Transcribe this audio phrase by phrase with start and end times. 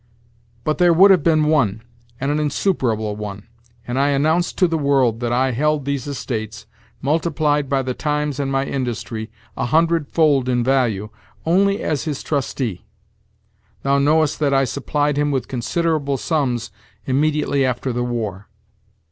[0.63, 1.83] "But there would have been one,
[2.19, 3.43] and an insuperable one,
[3.85, 6.65] and I announced to the world that I held these estates,
[7.03, 11.11] multiplied by the times and my industry, a hundredfold in value,
[11.45, 12.83] only as his trustee.
[13.83, 16.71] Thou knowest that I supplied him with considerable sums
[17.05, 18.47] immediately after the war."